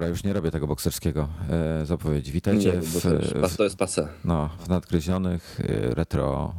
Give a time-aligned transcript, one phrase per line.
[0.00, 2.32] Dobra, już nie robię tego bokserskiego e, zapowiedzi.
[2.32, 3.04] Witajcie Nie, w,
[3.50, 4.08] w, to jest pase.
[4.24, 6.54] no, w nadgryzionych e, retro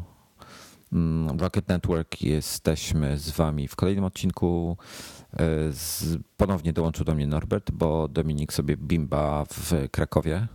[0.93, 2.21] mm, Rocket Network.
[2.21, 4.77] Jesteśmy z wami w kolejnym odcinku.
[5.33, 5.37] E,
[5.71, 10.47] Z, ponownie dołączył do mnie Norbert, bo Dominik sobie bimba w Krakowie.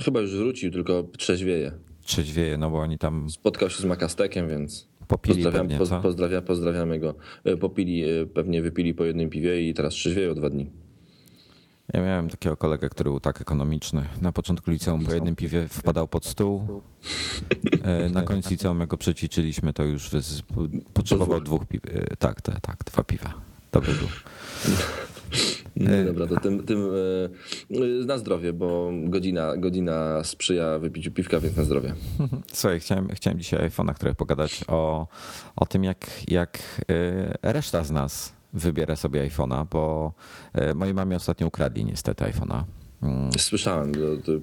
[0.00, 1.72] Chyba już wrócił, tylko trzeźwieje.
[2.02, 6.00] Trzeźwieje, no bo oni tam Spotkał się z Makastekiem, więc popili pozdrawiam, pewnie, poz, co?
[6.00, 7.14] pozdrawia, pozdrawiamy go.
[7.44, 8.04] E, Popili,
[8.34, 10.70] pewnie wypili po jednym piwie i teraz trzeźwieją dwa dni.
[11.94, 14.04] Ja miałem takiego kolegę, który był tak ekonomiczny.
[14.22, 16.82] Na początku liceum po jednym piwie wpadał pod stół.
[17.82, 20.10] E, Na końcu liceum, jak go przećwiczyliśmy, to już
[20.94, 21.80] potrzebował dwóch piw.
[21.86, 23.32] E, Tak, tak, tak, dwa piwa.
[23.72, 24.08] Dobry był.
[25.76, 26.78] No dobra, to tym, tym
[27.70, 31.94] e, e, na zdrowie, bo godzina, godzina sprzyja wypiciu piwka, więc na zdrowie.
[32.52, 35.06] Słuchaj, chciałem, chciałem dzisiaj iPhone'a, które pogadać o,
[35.56, 36.58] o tym, jak, jak
[37.42, 40.12] e, reszta z nas wybiera sobie iPhone'a, bo
[40.52, 42.64] e, mojej mamie ostatnio ukradli niestety iPhone'a.
[43.02, 44.00] Mm, Słyszałem, to,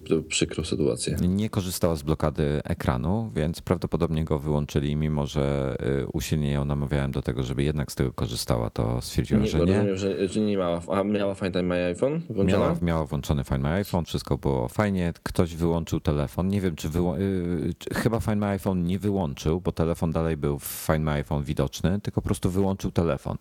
[0.09, 1.15] to, przykrą sytuację.
[1.27, 7.11] Nie korzystała z blokady ekranu, więc prawdopodobnie go wyłączyli, mimo że y, usilnie ją namawiałem
[7.11, 9.65] do tego, żeby jednak z tego korzystała, to stwierdziła, Nie, że nie.
[9.65, 12.63] rozumiem, że, że nie miała, a miała Find My iPhone włączona?
[12.65, 15.13] Miała, miała włączony Find My iPhone, wszystko było fajnie.
[15.23, 16.47] Ktoś wyłączył telefon.
[16.47, 20.59] Nie wiem, czy, wyło- y, chyba Find My iPhone nie wyłączył, bo telefon dalej był
[20.59, 23.37] w Find My iPhone widoczny, tylko po prostu wyłączył telefon.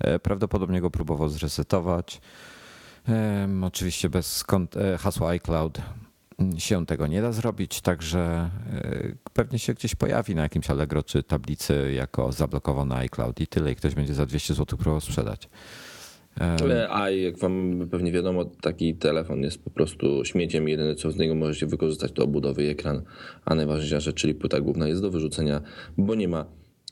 [0.00, 2.20] E, Prawdopodobnie go próbował zresetować.
[3.62, 4.44] Oczywiście bez
[4.76, 5.78] e, hasła iCloud
[6.58, 11.22] się tego nie da zrobić, także e, pewnie się gdzieś pojawi na jakimś Allegro czy
[11.22, 15.48] tablicy jako zablokowany iCloud i tyle i ktoś będzie za 200 zł próbował sprzedać.
[16.90, 20.68] A jak wam pewnie wiadomo, taki telefon jest po prostu śmieciem.
[20.68, 23.02] Jedyne co z niego możecie wykorzystać to obudowy ekran,
[23.44, 25.60] a najważniejsza rzecz, czyli płyta główna jest do wyrzucenia,
[25.98, 26.44] bo nie ma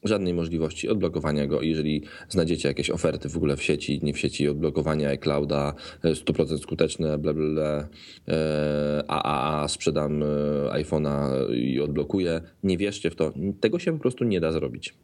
[0.05, 1.63] żadnej możliwości odblokowania go.
[1.63, 5.75] Jeżeli znajdziecie jakieś oferty w ogóle w sieci, nie w sieci, odblokowania iClouda,
[6.05, 7.89] e, 100% skuteczne, bla bla bla,
[8.29, 10.27] e, a, sprzedam e,
[10.73, 13.33] iPhone'a i odblokuję, nie wierzcie w to.
[13.61, 14.95] Tego się po prostu nie da zrobić.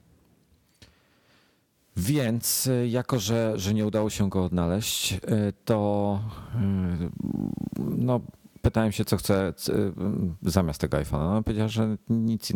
[1.96, 5.20] Więc jako, że, że nie udało się go odnaleźć,
[5.64, 6.20] to
[7.78, 8.20] no,
[8.62, 9.92] pytałem się, co chce y,
[10.42, 11.34] zamiast tego iPhone'a.
[11.34, 12.52] No, powiedziała, że nic.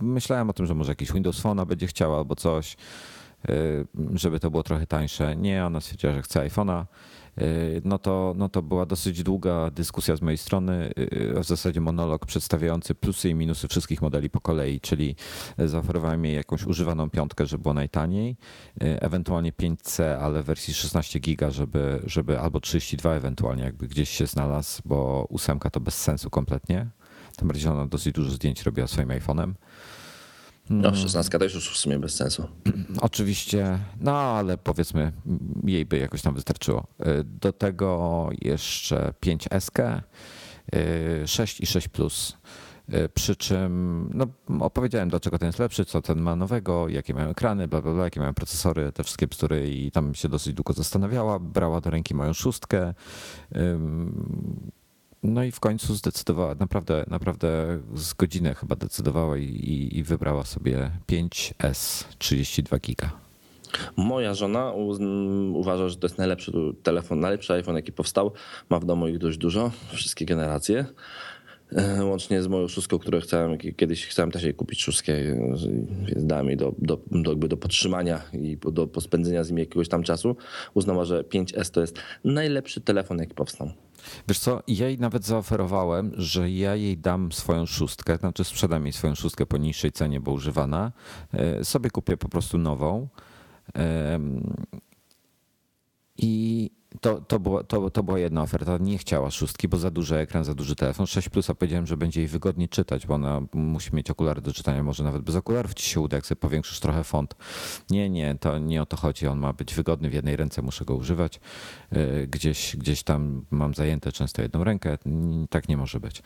[0.00, 2.76] Myślałem o tym, że może jakiś Windows Phone będzie chciała albo coś,
[3.50, 5.36] y, żeby to było trochę tańsze.
[5.36, 6.84] Nie, ona stwierdziła, że chce iPhone'a.
[7.40, 11.80] Y, No to, no to była dosyć długa dyskusja z mojej strony, y, w zasadzie
[11.80, 15.16] monolog przedstawiający plusy i minusy wszystkich modeli po kolei, czyli
[15.58, 18.36] zaoferowałem jej jakąś używaną piątkę, żeby było najtaniej,
[18.82, 24.10] y, ewentualnie 5C, ale w wersji 16 giga, żeby, żeby albo 32 ewentualnie, jakby gdzieś
[24.10, 26.90] się znalazł, bo ósemka to bez sensu kompletnie.
[27.36, 29.52] Tym bardziej, że ona dosyć dużo zdjęć robiła swoim iPhone'em.
[30.70, 32.48] No, 16 też już w sumie bez sensu.
[33.00, 35.12] Oczywiście, no ale powiedzmy,
[35.64, 36.86] jej by jakoś tam wystarczyło.
[37.00, 40.00] Y, Do tego jeszcze 5S,
[41.26, 42.36] 6 i 6 Plus.
[42.94, 44.26] Y, Przy czym no,
[44.60, 48.04] opowiedziałem, dlaczego ten jest lepszy, co ten ma nowego, jakie mają ekrany, bla, bla, bla,
[48.04, 51.38] jakie mają procesory, te wszystkie bzdury i tam się dosyć długo zastanawiała.
[51.38, 52.94] Brała do ręki moją szóstkę.
[55.22, 60.44] No i w końcu zdecydowała, naprawdę, naprawdę z godzinę chyba decydowała i, i, i wybrała
[60.44, 63.10] sobie 5S 32 giga.
[63.96, 64.72] Moja żona
[65.52, 66.52] uważa, że to jest najlepszy
[66.82, 68.32] telefon, najlepszy iPhone, jaki powstał.
[68.70, 70.86] Ma w domu ich dość dużo, wszystkie generacje.
[71.72, 75.12] E, Łącznie z moją szóstką, którą chciałem, kiedyś chciałem też jej kupić szóstkę,
[76.06, 79.88] więc dałem jej do, do, do, do podtrzymania i po- do pospędzenia z nim jakiegoś
[79.88, 80.36] tam czasu.
[80.74, 83.70] Uznała, że 5S to jest najlepszy telefon, jaki powstał.
[84.28, 88.92] Wiesz co, ja jej nawet zaoferowałem, że ja jej dam swoją szóstkę, znaczy sprzedam jej
[88.92, 90.92] swoją szóstkę po niższej cenie, bo używana.
[91.32, 93.08] E, Sobie kupię po prostu nową.
[96.18, 98.78] I to, to, była, to, to była jedna oferta.
[98.80, 101.06] Nie chciała szóstki, bo za duży ekran, za duży telefon.
[101.06, 104.82] 6 plusa powiedziałem, że będzie jej wygodnie czytać, bo ona musi mieć okulary do czytania.
[104.82, 107.34] Może nawet bez okularów ci się uda, jak sobie powiększysz trochę font.
[107.90, 109.26] Nie, nie, to nie o to chodzi.
[109.26, 110.10] On ma być wygodny.
[110.10, 111.40] W jednej ręce muszę go używać.
[111.90, 114.98] E, Gdzieś, gdzieś tam mam zajęte często jedną rękę.
[115.50, 116.22] Tak nie może być.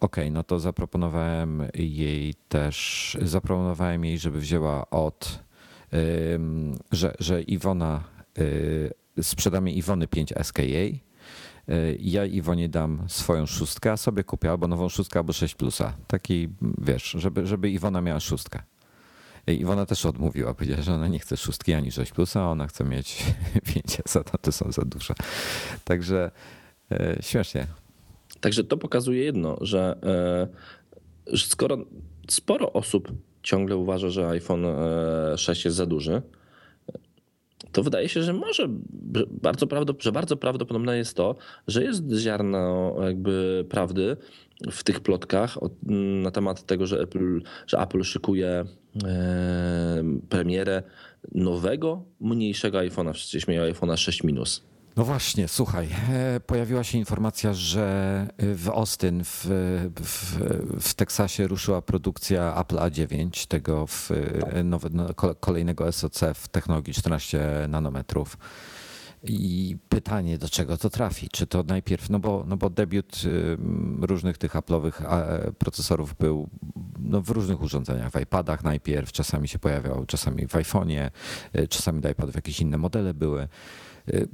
[0.00, 5.44] Okej, no to zaproponowałem jej też, zaproponowałem jej, żeby wzięła od,
[6.92, 8.04] że, że Iwona
[8.38, 11.00] y, sprzedamy Iwony 5 SK jej.
[11.68, 15.92] Y, Ja Iwonie dam swoją szóstkę, a sobie kupię albo nową szóstkę, albo 6 plusa.
[16.06, 16.48] Taki,
[16.78, 18.62] wiesz, żeby, żeby Iwona miała szóstkę.
[19.46, 22.84] I Iwona też odmówiła, powiedziała, że ona nie chce szóstki ani 6 plusa, ona chce
[22.84, 23.24] mieć
[23.74, 25.14] 5 S, a to są za duże.
[25.84, 26.30] Także
[26.92, 27.66] e, śmiesznie.
[28.40, 29.98] Także to pokazuje jedno, że,
[31.26, 31.78] że skoro
[32.28, 33.12] sporo osób
[33.42, 36.22] ciągle uważa, że iPhone e, 6 jest za duży,
[37.72, 38.68] to wydaje się, że może
[39.14, 39.26] że
[39.66, 41.36] bardzo, że bardzo prawdopodobne jest to,
[41.68, 44.16] że jest ziarno jakby prawdy
[44.70, 45.58] w tych plotkach
[46.22, 48.64] na temat tego, że Apple, że Apple szykuje
[50.28, 50.82] premierę
[51.34, 53.12] nowego, mniejszego iPhone'a.
[53.12, 54.62] Przecież miał iPhone'a 6 minus.
[54.96, 59.46] No właśnie, słuchaj, e, pojawiła się informacja, że w Austin w,
[60.00, 60.38] w,
[60.80, 64.10] w Teksasie ruszyła produkcja Apple A9, tego w
[64.64, 68.36] nowe, no, kolejnego SoC w technologii 14 nanometrów.
[69.22, 71.28] I pytanie, do czego to trafi?
[71.28, 73.22] Czy to najpierw, no bo, no bo debiut
[74.00, 74.92] różnych tych Apple'owych
[75.52, 76.48] procesorów był
[76.98, 81.10] no w różnych urządzeniach, w iPadach najpierw, czasami się pojawiał, czasami w iPhone'ie,
[81.52, 83.48] e, czasami do iPadów jakieś inne modele były.
[84.08, 84.28] Y,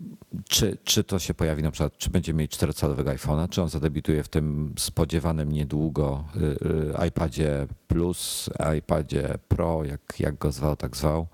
[0.49, 4.23] czy, czy to się pojawi na przykład, czy będzie mieć czterocalowego iPhone'a, czy on zadebiutuje
[4.23, 6.41] w tym spodziewanym niedługo y,
[7.05, 11.27] y, iPadzie Plus, iPadzie Pro, jak, jak go zwał, tak zwał.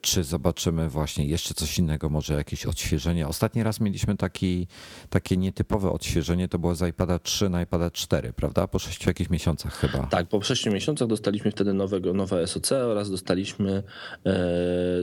[0.00, 3.28] Czy zobaczymy właśnie jeszcze coś innego, może jakieś odświeżenie?
[3.28, 4.66] Ostatni raz mieliśmy taki,
[5.10, 8.66] takie nietypowe odświeżenie, to było z iPada 3 na iPada 4, prawda?
[8.66, 10.06] Po 6 jakichś miesiącach chyba.
[10.06, 13.82] Tak, po 6 miesiącach dostaliśmy wtedy nowego, nowe SoC oraz dostaliśmy
[14.26, 14.32] e,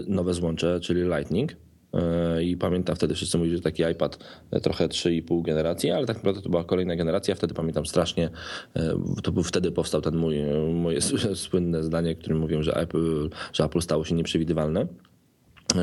[0.07, 1.55] nowe złącze, czyli Lightning.
[1.93, 4.19] E, I pamiętam wtedy wszyscy mówili, że taki iPad
[4.51, 7.35] e, trochę 3,5 generacji, ale tak naprawdę to była kolejna generacja.
[7.35, 8.29] Wtedy pamiętam strasznie,
[8.75, 10.37] e, to był wtedy powstał ten mój,
[10.73, 11.01] moje
[11.35, 14.87] słynne zdanie, którym mówiłem, że Apple, że Apple stało się nieprzewidywalne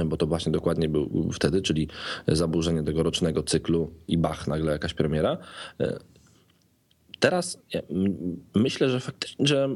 [0.06, 1.88] bo to właśnie dokładnie był wtedy, czyli
[2.28, 5.38] zaburzenie tego rocznego cyklu i bach, nagle jakaś premiera.
[7.20, 7.58] Teraz
[8.54, 9.68] myślę, że faktycznie, że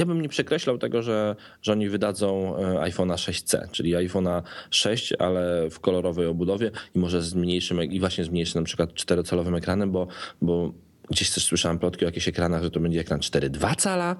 [0.00, 2.60] ja bym nie przekreślał tego, że, że oni wydadzą e,
[2.90, 8.24] iPhone'a 6C, czyli iPhone'a 6, ale w kolorowej obudowie i może z mniejszym, i właśnie
[8.24, 10.06] z mniejszym na przykład czterocalowym ekranem, bo,
[10.42, 10.72] bo
[11.10, 14.16] gdzieś też słyszałem plotki o jakichś ekranach, że to będzie ekran 4,2 cala,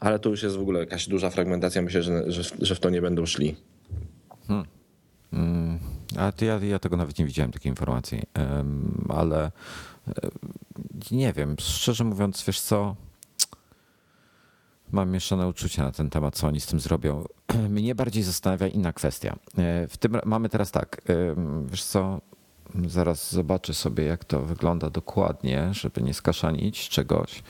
[0.00, 1.82] ale to już jest w ogóle jakaś duża fragmentacja.
[1.82, 3.56] Myślę, że, że, że w to nie będą szli.
[4.48, 4.66] Hmm.
[5.30, 5.78] Hmm.
[6.18, 9.50] A ja, ja tego nawet nie widziałem, takiej informacji, um, ale
[11.10, 12.96] nie wiem, szczerze mówiąc, wiesz co,
[14.92, 17.24] mam mieszane uczucia na ten temat, co oni z tym zrobią.
[17.70, 19.36] Mnie bardziej zastanawia inna kwestia.
[19.58, 21.12] E, w tym mamy teraz tak, e,
[21.66, 22.20] wiesz co,
[22.86, 27.42] zaraz zobaczę sobie, jak to wygląda dokładnie, żeby nie skaszanić czegoś,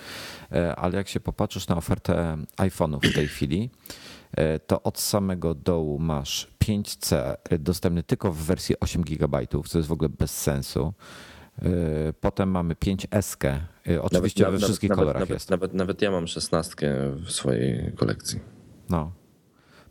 [0.53, 3.71] e, ale jak się popatrzysz na ofertę iPhone'ów w tej chwili,
[4.67, 9.93] to od samego dołu masz 5C dostępny tylko w wersji 8 GB, co jest w
[9.93, 10.93] ogóle bez sensu.
[11.59, 13.61] Y, potem mamy 5S.
[13.89, 15.51] Y, oczywiście nawet, we wszystkich nawet, kolorach nawet, jest.
[15.51, 16.95] Nawet, nawet ja mam 16
[17.27, 18.41] w swojej kolekcji.
[18.91, 19.13] No.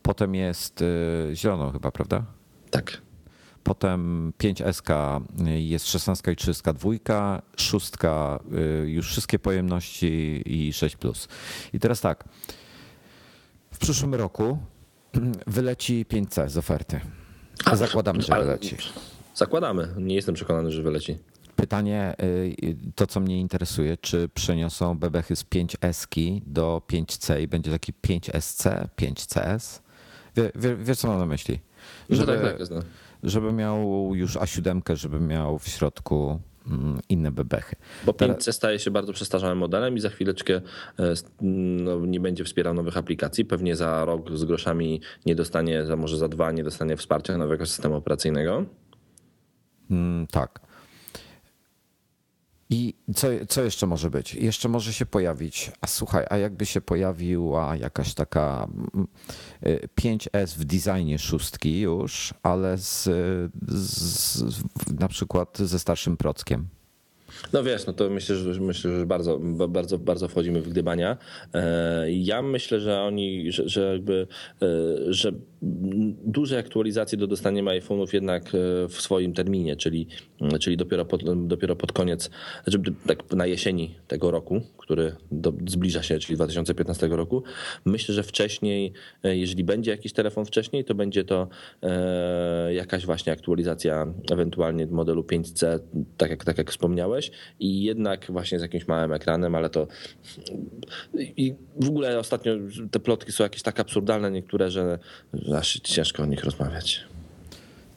[0.01, 2.25] Potem jest y, zieloną chyba, prawda?
[2.69, 3.01] Tak.
[3.63, 7.91] Potem 5SK jest 16 i 32, 6
[8.85, 10.97] już wszystkie pojemności i 6.
[11.73, 12.23] I teraz tak.
[13.71, 14.57] W przyszłym roku
[15.47, 16.99] wyleci 5C z oferty.
[17.73, 18.77] Zakładamy, że wyleci.
[19.35, 19.87] Zakładamy.
[19.97, 21.17] Nie jestem przekonany, że wyleci.
[21.61, 27.71] Pytanie, y, to co mnie interesuje, czy przeniosą bebechy z 5S do 5C i będzie
[27.71, 29.81] taki 5SC, 5CS?
[30.35, 31.59] Wie, wie, wiesz co mam na myśli?
[32.09, 32.83] No żeby, tak, tak,
[33.23, 37.75] żeby miał już A7, żeby miał w środku mm, inne bebechy.
[38.06, 40.61] Bo 5C staje się bardzo przestarzałym modelem i za chwileczkę
[40.99, 43.45] e, no, nie będzie wspierał nowych aplikacji.
[43.45, 47.95] Pewnie za rok z groszami nie dostanie, może za dwa nie dostanie wsparcia nowego systemu
[47.95, 48.65] operacyjnego.
[49.91, 50.70] Mm, tak.
[52.71, 54.35] I co, co jeszcze może być?
[54.35, 58.68] Jeszcze może się pojawić, a słuchaj, a jakby się pojawiła jakaś taka
[59.99, 63.09] 5S mm, y, w designie szóstki już, ale z,
[63.68, 64.44] z,
[64.99, 66.68] na przykład ze starszym prockiem.
[67.54, 71.18] No wiesz, no to myślę, że myślę, że bardzo, bardzo, bardzo wchodzimy w gdybania.
[71.54, 74.28] E, ja myślę, że oni, że, że jakby,
[74.61, 74.68] e,
[75.13, 80.07] że duże aktualizacje do dostania iPhone'ów jednak e, w swoim terminie, czyli,
[80.59, 82.30] czyli dopiero, pod, dopiero pod koniec,
[82.63, 87.44] znaczy tak na jesieni tego roku, który do, zbliża się, czyli 2015 roku.
[87.85, 91.47] Myślę, że wcześniej, jeżeli będzie jakiś telefon wcześniej, to będzie to
[92.69, 95.80] jakaś właśnie aktualizacja ewentualnie modelu 5C,
[96.18, 99.87] tak jak, tak jak wspomniałeś i jednak właśnie z jakimś małym ekranem, ale to
[101.13, 102.53] i w ogóle ostatnio
[102.91, 104.99] te plotki są jakieś tak absurdalne niektóre, że
[105.57, 107.03] aż ciężko o nich rozmawiać.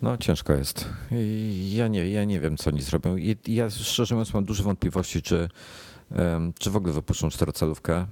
[0.02, 0.88] No ciężko jest.
[1.70, 3.16] Ja nie, ja nie wiem, co oni zrobią.
[3.46, 5.48] Ja szczerze mówiąc mam duże wątpliwości, czy,
[6.58, 8.06] czy w ogóle wypuszczą czterocalówkę.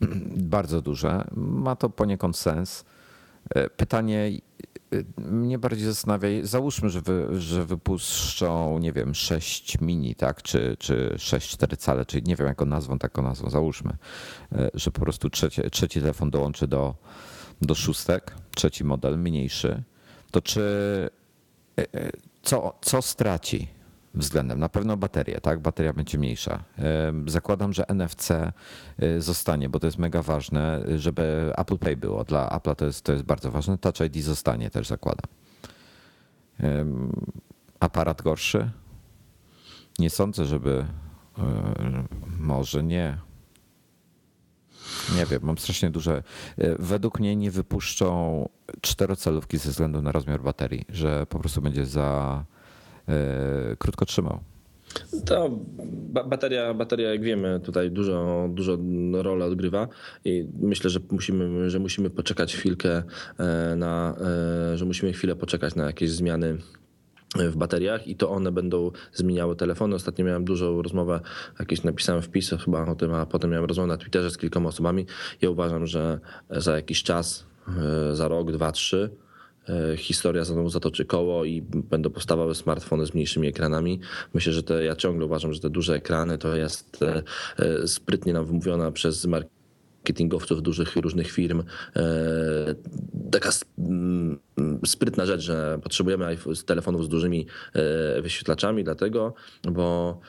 [0.56, 1.24] Bardzo duże.
[1.36, 2.84] Ma to poniekąd sens.
[3.54, 4.30] E, pytanie,
[5.16, 11.14] mnie bardziej zastanawia, załóżmy, że, wy, że wypuszczą, nie wiem, 6 mini, tak, czy, czy
[11.18, 13.96] 6 4 cale, czyli nie wiem, jaką nazwą, taką nazwą, załóżmy,
[14.52, 15.30] e, że po prostu
[15.70, 16.94] trzeci telefon dołączy do,
[17.62, 19.82] do szóstek, trzeci model, mniejszy,
[20.30, 20.60] to czy
[21.78, 22.10] e, e,
[22.42, 23.68] co, co straci
[24.14, 24.58] względem?
[24.58, 25.60] Na pewno baterię, tak?
[25.60, 26.64] Bateria będzie mniejsza.
[27.26, 28.52] Zakładam, że NFC e,
[29.18, 32.24] zostanie, bo to jest mega ważne, żeby Apple Pay było.
[32.24, 33.78] Dla Apple'a to jest, to jest bardzo ważne.
[33.78, 35.30] Touch ID zostanie też zakładam.
[37.80, 38.70] Aparat gorszy?
[39.98, 40.86] Nie sądzę, żeby.
[42.38, 43.18] Może nie.
[45.18, 46.22] Nie wiem, mam strasznie duże.
[46.58, 48.48] e, Według mnie nie wypuszczą
[48.80, 52.44] czterocelówki ze względu na rozmiar baterii, że po prostu będzie za
[53.08, 54.40] e, krótko trzymał.
[55.24, 55.50] To
[56.12, 58.78] ba- bateria, bateria, jak wiemy, tutaj dużo, dużo
[59.12, 59.88] rolę odgrywa
[60.24, 63.02] i myślę, że musimy, że musimy poczekać chwilkę
[63.38, 64.16] e, na,
[64.74, 66.58] że musimy chwilę poczekać na jakieś zmiany
[67.34, 69.94] w bateriach i to one będą zmieniały telefony.
[69.94, 71.20] Ostatnio miałem dużą rozmowę,
[71.58, 75.06] jakieś napisałem wpis chyba o tym, a potem miałem rozmowę na Twitterze z kilkoma osobami.
[75.42, 79.10] Ja uważam, że za jakiś czas, e, za rok, dwa, trzy,
[79.68, 84.00] e, historia znowu zatoczy koło i będą powstawały smartfony z mniejszymi ekranami.
[84.34, 87.00] Myślę, że te, ja ciągle uważam, że te duże ekrany to jest
[87.58, 89.26] e, sprytnie nam wymówiona przez
[90.06, 91.62] marketingowców dużych różnych firm.
[91.96, 92.02] E,
[93.30, 93.50] taka
[94.86, 96.36] sprytna rzecz, że potrzebujemy
[96.66, 99.34] telefonów z dużymi e, wyświetlaczami, dlatego,
[99.64, 100.20] bo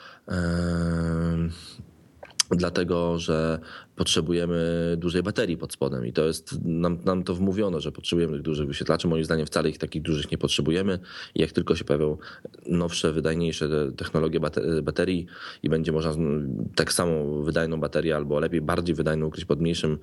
[2.51, 3.60] dlatego, że
[3.96, 8.42] potrzebujemy dużej baterii pod spodem i to jest, nam, nam to wmówiono, że potrzebujemy tych
[8.42, 9.08] dużych wyświetlaczy.
[9.08, 11.00] Moim zdaniem wcale ich takich dużych nie potrzebujemy
[11.36, 12.18] jak tylko się pojawią
[12.66, 15.25] nowsze, wydajniejsze technologie bate- baterii
[15.63, 16.12] i będzie można
[16.75, 20.00] tak samo wydajną baterię albo lepiej, bardziej wydajną ukryć pod mniejszym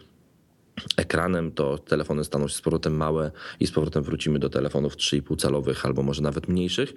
[0.97, 5.41] ekranem, to telefony staną się z powrotem małe i z powrotem wrócimy do telefonów 3,5
[5.41, 6.95] calowych albo może nawet mniejszych.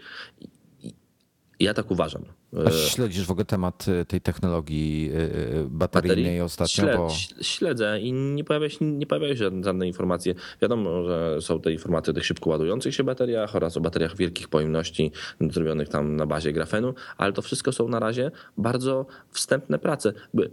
[1.60, 2.22] Ja tak uważam.
[2.66, 5.20] A śledzisz w ogóle temat y, tej technologii y,
[5.58, 6.84] y, bateryjnej ostatnio?
[6.84, 7.10] Śled, Bo...
[7.42, 10.36] Śledzę i nie pojawia się, nie pojawiają się żadne, żadne informacje.
[10.62, 14.48] Wiadomo, że są te informacje o tych szybko ładujących się bateriach oraz o bateriach wielkich
[14.48, 15.12] pojemności
[15.52, 20.14] zrobionych tam na bazie grafenu, ale to wszystko są na razie bardzo wstępne prace.
[20.34, 20.52] By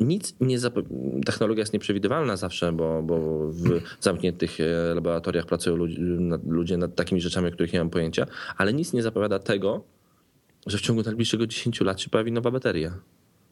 [0.00, 0.58] nic nie
[1.26, 6.94] technologia jest nieprzewidywalna zawsze, bo, bo w zamkniętych e, laboratoriach pracują ludzie, nad- ludzie nad
[6.94, 8.26] takimi rzeczami, o których nie mam pojęcia,
[8.56, 9.84] ale nic nie zapowiada tego,
[10.66, 12.94] że w ciągu najbliższego 10 lat się pojawi nowa bateria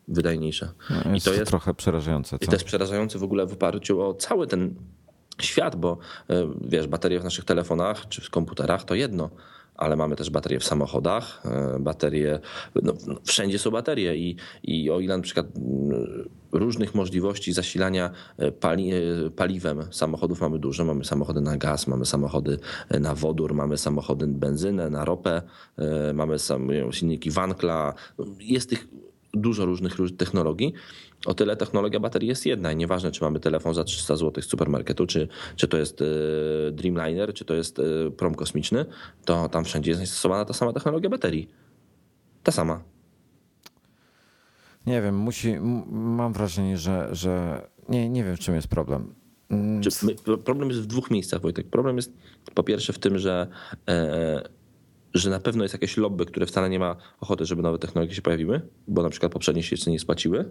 [0.08, 0.72] wydajniejsza.
[0.90, 2.36] No, I Jest to to jest trochę przerażające.
[2.36, 2.46] i Co?
[2.46, 4.74] to jest przerażające w ogóle w oparciu o cały ten
[5.40, 5.98] świat, bo
[6.30, 9.30] e, wiesz, baterie w naszych telefonach czy w komputerach to jedno,
[9.78, 12.40] ale mamy też baterie w samochodach, e, baterie,
[12.82, 12.92] no,
[13.24, 18.92] wszędzie są baterie i, i o ile na przykład mm, różnych możliwości zasilania e, pali,
[18.92, 22.58] e, paliwem samochodów mamy dużo, mamy samochody na gaz, mamy samochody
[23.00, 25.42] na wodór, mamy samochody benzynę, na ropę,
[26.14, 27.94] mamy sam, silniki Wankla,
[28.40, 28.88] jest tych
[29.34, 30.72] dużo różnych róż- technologii.
[31.26, 34.46] O tyle technologia baterii jest jedna i nieważne, czy mamy telefon za 300 zł z
[34.46, 36.04] supermarketu, czy, czy to jest e,
[36.72, 38.84] Dreamliner, czy to jest e, prom kosmiczny,
[39.24, 41.48] to tam wszędzie jest stosowana ta sama technologia baterii.
[42.42, 42.82] Ta sama.
[44.86, 45.60] Nie wiem, musi,
[45.90, 49.14] mam wrażenie, że, że nie, nie wiem, w czym jest problem.
[49.50, 51.66] Mm, my, problem jest w dwóch miejscach, Wojtek.
[51.66, 52.12] Problem jest
[52.54, 53.46] po pierwsze w tym, że,
[53.88, 54.48] e,
[55.14, 58.22] że na pewno jest jakieś lobby, które wcale nie ma ochoty, żeby nowe technologie się
[58.22, 60.50] pojawiły, bo na przykład poprzednie się jeszcze nie spłaciły.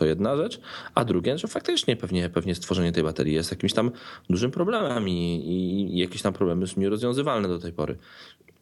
[0.00, 0.60] To jedna rzecz.
[0.94, 3.90] A drugie, że faktycznie pewnie, pewnie stworzenie tej baterii jest jakimś tam
[4.30, 7.96] dużym problemem i, i, jakieś tam problemy są nierozwiązywalne do tej pory.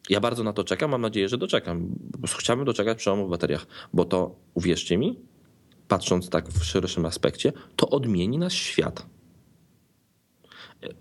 [0.09, 1.95] Ja bardzo na to czekam, mam nadzieję, że doczekam.
[2.39, 5.19] Chciałbym doczekać przełomu w bateriach, bo to, uwierzcie mi,
[5.87, 9.05] patrząc tak w szerszym aspekcie, to odmieni nasz świat.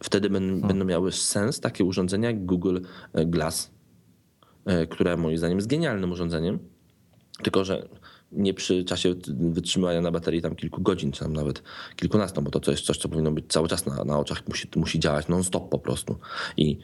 [0.03, 2.79] Wtedy ben- będą miały sens takie urządzenia jak Google
[3.15, 3.71] Glass,
[4.65, 6.59] e, które moim zdaniem jest genialnym urządzeniem,
[7.43, 7.89] tylko że
[8.33, 11.63] nie przy czasie wytrzymywania na baterii tam kilku godzin, czy tam nawet
[11.97, 15.01] kilkunastu, bo to, jest coś, co powinno być cały czas na, na oczach, musi, musi
[15.01, 16.17] działać non-stop po prostu.
[16.57, 16.79] I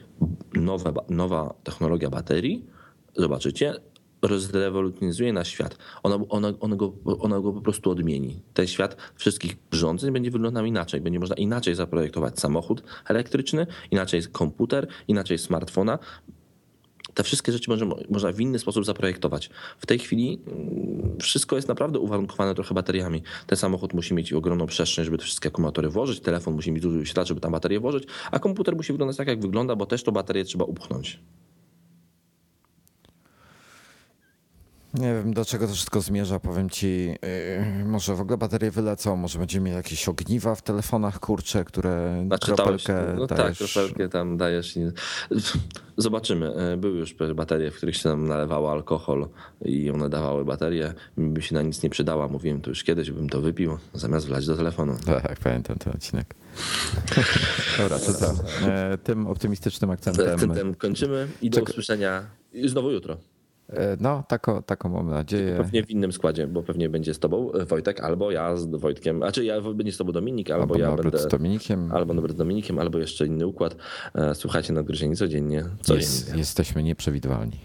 [0.55, 2.67] nowa, ba- nowa technologia baterii,
[3.17, 3.75] zobaczycie,
[4.23, 5.79] rozrewolucjonizuje nasz świat.
[6.03, 8.43] Ona, ona, ona, go, ona go po prostu odmieni.
[8.55, 11.01] Ten świat wszystkich urządzeń będzie wyglądał inaczej.
[11.01, 15.99] Będzie można inaczej zaprojektować samochód elektryczny, inaczej komputer, inaczej smartfona.
[17.15, 19.51] Te wszystkie rzeczy może, można w inny sposób zaprojektować.
[19.79, 23.23] W tej chwili mm, wszystko jest naprawdę uwarunkowane trochę bateriami.
[23.47, 26.99] Ten samochód musi mieć ogromną przestrzeń, żeby te wszystkie akumulatory włożyć, telefon musi mieć duży
[26.99, 30.13] wyświetlacz, żeby tam baterię włożyć, a komputer musi wyglądać tak, jak wygląda, bo też to
[30.13, 31.21] baterię trzeba upchnąć.
[34.95, 36.41] Nie wiem, do czego to wszystko zmierza.
[36.41, 37.07] Powiem ci,
[37.79, 42.23] yy, może w ogóle baterie wylecą, może będziemy mieli jakieś ogniwa w telefonach, kurcze, które
[42.27, 43.59] Znaczy, kropelkę no tak, dajesz.
[43.59, 44.77] kropelkę tam dajesz.
[44.77, 44.81] I...
[45.97, 46.55] Zobaczymy.
[46.55, 49.29] E, Były już baterie, w których się nam nalewało alkohol
[49.65, 50.95] i one dawały baterię.
[51.17, 52.29] Mi by się na nic nie przydała.
[52.29, 54.97] Mówiłem to już kiedyś, bym to wypił, zamiast wlać do telefonu.
[55.07, 56.35] Tak, pamiętam ten odcinek.
[57.79, 58.35] Dobra, to co?
[58.67, 60.35] E, tym optymistycznym akcentem.
[60.35, 61.73] Akcentem kończymy i do Czekaj.
[61.73, 62.23] usłyszenia
[62.65, 63.17] znowu jutro.
[63.69, 65.55] E, no, taką, taką mam nadzieję.
[65.57, 69.23] Pewnie w innym składzie, bo pewnie będzie z tobą e, Wojtek, albo ja z Wojtkiem.
[69.23, 71.29] A czy ja będzie z tobą Dominik, albo, Albo ja Norbert będę.
[71.29, 71.93] z Dominikiem.
[71.93, 73.77] Albo Norbert z Dominikiem, albo jeszcze inny układ.
[74.15, 75.65] E, Słuchajcie nadgryzieni codziennie.
[75.81, 76.01] codziennie.
[76.01, 77.59] Jest, jesteśmy nieprzewidywalni.